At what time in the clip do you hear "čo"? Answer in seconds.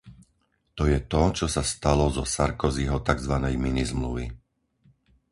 1.37-1.45